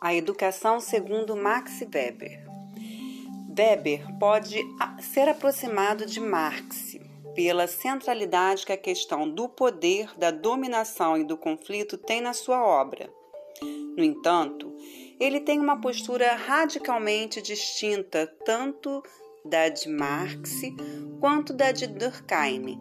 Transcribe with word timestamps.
A 0.00 0.14
educação 0.14 0.78
segundo 0.78 1.34
Max 1.34 1.80
Weber. 1.80 2.46
Weber 3.48 4.06
pode 4.20 4.56
ser 5.00 5.28
aproximado 5.28 6.06
de 6.06 6.20
Marx 6.20 6.96
pela 7.34 7.66
centralidade 7.66 8.64
que 8.64 8.72
a 8.72 8.76
questão 8.76 9.28
do 9.28 9.48
poder, 9.48 10.16
da 10.16 10.30
dominação 10.30 11.16
e 11.18 11.24
do 11.24 11.36
conflito 11.36 11.98
tem 11.98 12.20
na 12.20 12.32
sua 12.32 12.64
obra. 12.64 13.10
No 13.96 14.04
entanto, 14.04 14.72
ele 15.18 15.40
tem 15.40 15.58
uma 15.58 15.80
postura 15.80 16.32
radicalmente 16.36 17.42
distinta 17.42 18.32
tanto 18.44 19.02
da 19.44 19.68
de 19.68 19.88
Marx 19.88 20.60
quanto 21.18 21.52
da 21.52 21.72
de 21.72 21.88
Durkheim 21.88 22.78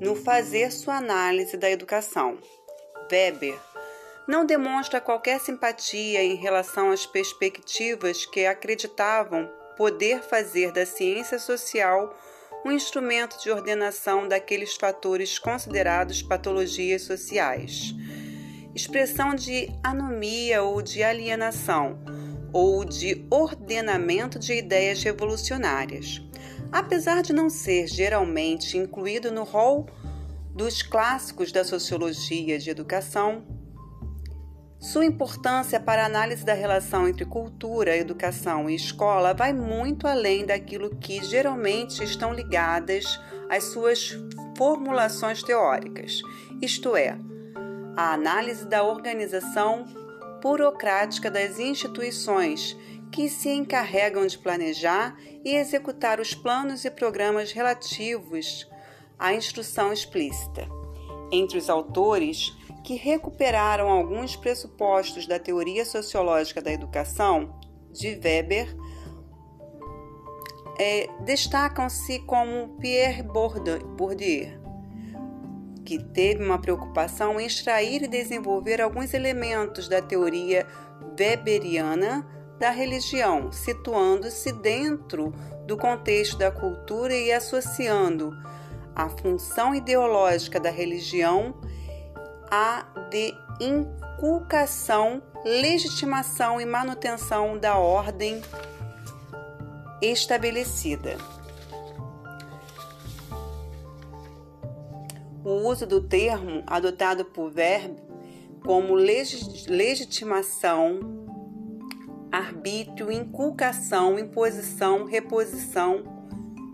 no 0.00 0.16
fazer 0.16 0.72
sua 0.72 0.96
análise 0.96 1.56
da 1.56 1.70
educação. 1.70 2.36
Weber 3.10 3.56
não 4.28 4.44
demonstra 4.44 5.00
qualquer 5.00 5.40
simpatia 5.40 6.22
em 6.22 6.34
relação 6.34 6.90
às 6.90 7.06
perspectivas 7.06 8.26
que 8.26 8.44
acreditavam 8.44 9.50
poder 9.74 10.22
fazer 10.22 10.70
da 10.70 10.84
ciência 10.84 11.38
social 11.38 12.14
um 12.62 12.70
instrumento 12.70 13.40
de 13.42 13.50
ordenação 13.50 14.28
daqueles 14.28 14.74
fatores 14.74 15.38
considerados 15.38 16.20
patologias 16.20 17.02
sociais. 17.02 17.94
Expressão 18.74 19.34
de 19.34 19.72
anomia 19.82 20.62
ou 20.62 20.82
de 20.82 21.02
alienação, 21.02 21.98
ou 22.52 22.84
de 22.84 23.26
ordenamento 23.30 24.38
de 24.38 24.52
ideias 24.52 25.02
revolucionárias. 25.02 26.20
Apesar 26.70 27.22
de 27.22 27.32
não 27.32 27.48
ser 27.48 27.86
geralmente 27.86 28.76
incluído 28.76 29.32
no 29.32 29.44
rol 29.44 29.86
dos 30.54 30.82
clássicos 30.82 31.50
da 31.50 31.64
sociologia 31.64 32.58
de 32.58 32.68
educação, 32.68 33.57
sua 34.78 35.04
importância 35.04 35.80
para 35.80 36.02
a 36.02 36.06
análise 36.06 36.44
da 36.44 36.54
relação 36.54 37.08
entre 37.08 37.24
cultura, 37.24 37.96
educação 37.96 38.70
e 38.70 38.76
escola 38.76 39.34
vai 39.34 39.52
muito 39.52 40.06
além 40.06 40.46
daquilo 40.46 40.96
que 40.96 41.22
geralmente 41.24 42.02
estão 42.04 42.32
ligadas 42.32 43.20
às 43.50 43.64
suas 43.64 44.16
formulações 44.56 45.42
teóricas, 45.42 46.20
isto 46.62 46.94
é, 46.94 47.18
a 47.96 48.12
análise 48.12 48.64
da 48.66 48.84
organização 48.84 49.84
burocrática 50.40 51.28
das 51.28 51.58
instituições 51.58 52.76
que 53.10 53.28
se 53.28 53.48
encarregam 53.48 54.26
de 54.26 54.38
planejar 54.38 55.16
e 55.44 55.56
executar 55.56 56.20
os 56.20 56.34
planos 56.34 56.84
e 56.84 56.90
programas 56.90 57.50
relativos 57.50 58.68
à 59.18 59.32
instrução 59.32 59.92
explícita. 59.92 60.68
Entre 61.32 61.58
os 61.58 61.68
autores 61.68 62.56
que 62.82 62.94
recuperaram 62.94 63.88
alguns 63.88 64.36
pressupostos 64.36 65.26
da 65.26 65.38
teoria 65.38 65.84
sociológica 65.84 66.62
da 66.62 66.72
educação 66.72 67.58
de 67.92 68.18
Weber, 68.22 68.74
é, 70.78 71.08
destacam-se 71.24 72.20
como 72.20 72.76
Pierre 72.78 73.22
Bourdieu, 73.22 74.58
que 75.84 75.98
teve 75.98 76.44
uma 76.44 76.58
preocupação 76.58 77.40
em 77.40 77.46
extrair 77.46 78.02
e 78.02 78.08
desenvolver 78.08 78.80
alguns 78.80 79.12
elementos 79.12 79.88
da 79.88 80.00
teoria 80.00 80.66
weberiana 81.18 82.26
da 82.58 82.70
religião, 82.70 83.50
situando-se 83.50 84.52
dentro 84.52 85.32
do 85.66 85.76
contexto 85.76 86.38
da 86.38 86.50
cultura 86.50 87.14
e 87.14 87.32
associando 87.32 88.32
a 88.94 89.08
função 89.08 89.74
ideológica 89.74 90.58
da 90.58 90.70
religião 90.70 91.54
a 92.50 92.86
de 93.10 93.34
inculcação, 93.60 95.22
legitimação 95.44 96.60
e 96.60 96.66
manutenção 96.66 97.58
da 97.58 97.76
ordem 97.76 98.40
estabelecida. 100.00 101.18
O 105.44 105.68
uso 105.68 105.86
do 105.86 106.02
termo 106.02 106.62
adotado 106.66 107.24
por 107.24 107.50
verbo 107.50 108.08
como 108.64 108.94
legitimação, 108.94 111.00
arbítrio, 112.30 113.10
inculcação, 113.10 114.18
imposição, 114.18 115.06
reposição, 115.06 116.04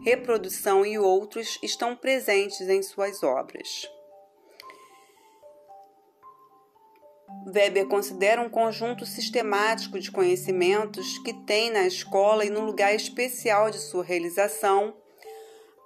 reprodução 0.03 0.85
e 0.85 0.99
outros 0.99 1.57
estão 1.63 1.95
presentes 1.95 2.63
em 2.63 2.83
suas 2.83 3.23
obras. 3.23 3.89
Weber 7.47 7.87
considera 7.87 8.41
um 8.41 8.49
conjunto 8.49 9.05
sistemático 9.05 9.99
de 9.99 10.11
conhecimentos 10.11 11.19
que 11.19 11.33
tem 11.45 11.71
na 11.71 11.87
escola 11.87 12.45
e 12.45 12.51
no 12.51 12.61
lugar 12.61 12.95
especial 12.95 13.71
de 13.71 13.79
sua 13.79 14.03
realização 14.03 14.95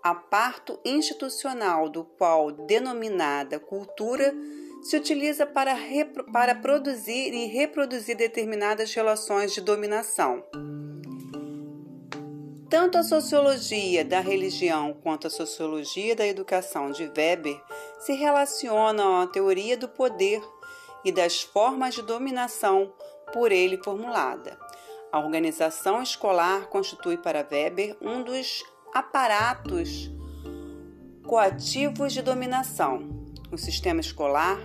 a 0.02 0.14
parto 0.14 0.78
institucional 0.84 1.88
do 1.88 2.04
qual, 2.04 2.52
denominada 2.52 3.58
cultura, 3.58 4.34
se 4.82 4.96
utiliza 4.96 5.44
para, 5.44 5.76
para 6.32 6.54
produzir 6.54 7.34
e 7.34 7.46
reproduzir 7.46 8.16
determinadas 8.16 8.94
relações 8.94 9.52
de 9.52 9.60
dominação. 9.60 10.44
Tanto 12.70 12.98
a 12.98 13.02
sociologia 13.02 14.04
da 14.04 14.20
religião 14.20 14.92
quanto 15.02 15.26
a 15.26 15.30
sociologia 15.30 16.14
da 16.14 16.26
educação 16.26 16.90
de 16.90 17.10
Weber 17.16 17.60
se 17.98 18.12
relacionam 18.12 19.20
à 19.20 19.26
teoria 19.26 19.76
do 19.76 19.88
poder 19.88 20.40
e 21.04 21.12
das 21.12 21.42
formas 21.42 21.94
de 21.94 22.02
dominação 22.02 22.92
por 23.32 23.52
ele 23.52 23.78
formulada. 23.78 24.58
A 25.10 25.18
organização 25.18 26.02
escolar 26.02 26.68
constitui 26.68 27.16
para 27.16 27.46
Weber 27.50 27.96
um 28.00 28.22
dos 28.22 28.64
aparatos 28.92 30.10
coativos 31.26 32.12
de 32.12 32.22
dominação. 32.22 33.26
O 33.50 33.56
sistema 33.56 34.00
escolar 34.00 34.58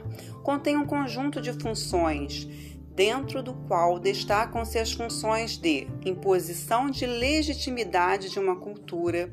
contém 0.44 0.76
um 0.76 0.86
conjunto 0.86 1.42
de 1.42 1.54
funções, 1.54 2.46
dentro 2.90 3.42
do 3.42 3.54
qual 3.68 3.98
destacam-se 3.98 4.78
as 4.78 4.92
funções 4.92 5.58
de 5.58 5.88
imposição 6.06 6.90
de 6.90 7.06
legitimidade 7.06 8.30
de 8.30 8.40
uma 8.40 8.58
cultura, 8.58 9.32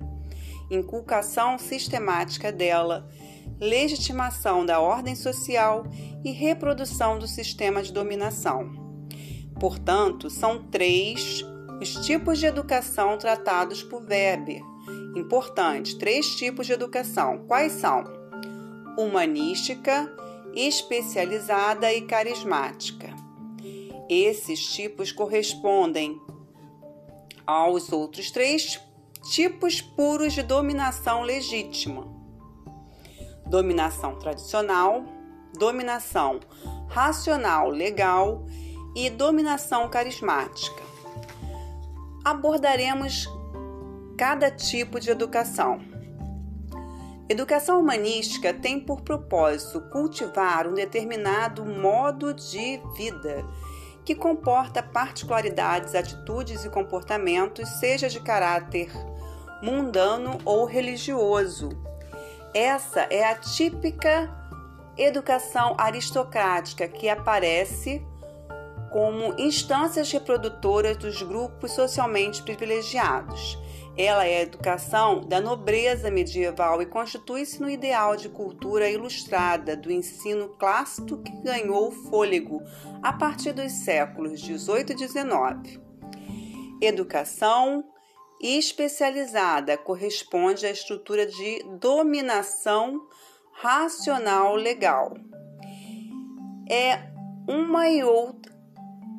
inculcação 0.71 1.59
sistemática 1.59 2.53
dela, 2.53 3.09
legitimação 3.61 4.65
da 4.65 4.81
ordem 4.81 5.15
social 5.15 5.85
e 6.25 6.33
reprodução 6.33 7.19
do 7.19 7.29
sistema 7.29 7.83
de 7.83 7.93
dominação. 7.93 8.73
Portanto, 9.59 10.31
são 10.31 10.65
três 10.65 11.45
os 11.81 11.95
tipos 12.07 12.39
de 12.39 12.47
educação 12.47 13.17
tratados 13.17 13.83
por 13.83 14.03
Weber. 14.03 14.63
Importante, 15.17 15.97
três 15.97 16.37
tipos 16.37 16.67
de 16.67 16.73
educação. 16.73 17.47
Quais 17.47 17.73
são? 17.73 18.05
Humanística, 18.99 20.15
especializada 20.55 21.93
e 21.93 22.03
carismática. 22.03 23.09
Esses 24.09 24.67
tipos 24.73 25.11
correspondem 25.11 26.21
aos 27.47 27.93
outros 27.93 28.31
três 28.31 28.81
tipos 29.31 29.81
puros 29.81 30.33
de 30.33 30.43
dominação 30.43 31.23
legítima: 31.23 32.20
dominação 33.51 34.15
tradicional, 34.15 35.05
dominação 35.59 36.39
racional 36.89 37.69
legal 37.69 38.47
e 38.95 39.11
dominação 39.11 39.89
carismática. 39.89 40.83
Abordaremos 42.25 43.29
cada 44.17 44.51
tipo 44.51 45.01
de 45.01 45.11
educação. 45.11 45.81
Educação 47.29 47.81
humanística 47.81 48.55
tem 48.55 48.79
por 48.79 49.03
propósito 49.03 49.81
cultivar 49.91 50.67
um 50.67 50.75
determinado 50.75 51.65
modo 51.65 52.33
de 52.33 52.81
vida 52.97 53.45
que 54.05 54.15
comporta 54.15 54.83
particularidades, 54.83 55.95
atitudes 55.95 56.65
e 56.65 56.71
comportamentos, 56.71 57.69
seja 57.79 58.09
de 58.09 58.21
caráter 58.21 58.91
mundano 59.63 60.39
ou 60.45 60.65
religioso. 60.65 61.69
Essa 62.53 63.03
é 63.03 63.25
a 63.25 63.37
típica 63.37 64.29
educação 64.97 65.75
aristocrática 65.79 66.89
que 66.89 67.09
aparece 67.09 68.05
como 68.91 69.35
instâncias 69.39 70.11
reprodutoras 70.11 70.97
dos 70.97 71.23
grupos 71.23 71.71
socialmente 71.73 72.43
privilegiados. 72.43 73.57
Ela 73.97 74.27
é 74.27 74.39
a 74.39 74.43
educação 74.43 75.21
da 75.21 75.41
nobreza 75.41 76.11
medieval 76.11 76.83
e 76.83 76.87
constitui-se 76.87 77.61
no 77.61 77.71
ideal 77.71 78.17
de 78.17 78.29
cultura 78.29 78.89
ilustrada 78.89 79.77
do 79.77 79.91
ensino 79.93 80.49
clássico 80.49 81.19
que 81.19 81.33
ganhou 81.43 81.93
fôlego 81.93 82.61
a 83.01 83.13
partir 83.13 83.53
dos 83.53 83.71
séculos 83.71 84.41
18 84.41 84.93
e 84.93 84.97
19. 84.97 85.81
Educação 86.81 87.85
especializada 88.41 89.77
corresponde 89.77 90.67
à 90.67 90.71
estrutura 90.71 91.27
de 91.27 91.63
dominação 91.79 93.07
racional 93.53 94.55
legal. 94.55 95.15
É 96.69 97.11
uma 97.47 97.89
e 97.89 98.03
outra 98.03 98.51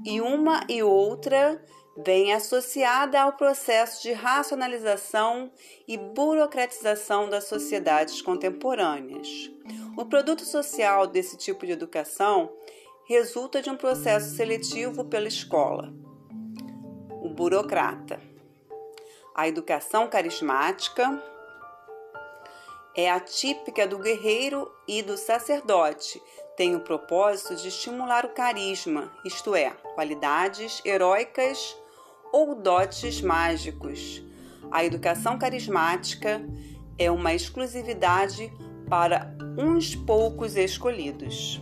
e 0.04 0.20
uma 0.20 0.66
e 0.68 0.82
outra 0.82 1.64
vem 1.98 2.34
associada 2.34 3.22
ao 3.22 3.34
processo 3.34 4.02
de 4.02 4.12
racionalização 4.14 5.52
e 5.88 5.98
burocratização 5.98 7.30
das 7.30 7.44
sociedades 7.44 8.22
contemporâneas. 8.22 9.52
O 9.98 10.06
produto 10.06 10.44
social 10.44 11.06
desse 11.06 11.38
tipo 11.38 11.66
de 11.66 11.74
educação 11.74 12.52
resulta 13.08 13.62
de 13.62 13.70
um 13.70 13.76
processo 13.76 14.36
seletivo 14.36 15.06
pela 15.06 15.28
escola. 15.28 15.94
O 17.22 17.30
burocrata. 17.30 18.31
A 19.34 19.48
educação 19.48 20.10
carismática 20.10 21.22
é 22.96 23.10
a 23.10 23.20
típica 23.20 23.88
do 23.88 23.98
guerreiro 23.98 24.70
e 24.88 25.02
do 25.02 25.16
sacerdote, 25.16 26.22
tem 26.58 26.76
o 26.76 26.82
propósito 26.82 27.56
de 27.56 27.70
estimular 27.70 28.26
o 28.26 28.34
carisma, 28.34 29.12
isto 29.24 29.56
é, 29.56 29.72
qualidades 29.96 30.82
heróicas 30.86 31.76
ou 32.32 32.56
dotes 32.56 33.22
mágicos. 33.22 34.22
A 34.70 34.84
educação 34.84 35.40
carismática 35.40 36.42
é 36.98 37.10
uma 37.10 37.34
exclusividade 37.34 38.52
para 38.90 39.34
uns 39.58 39.96
poucos 39.96 40.56
escolhidos. 40.56 41.62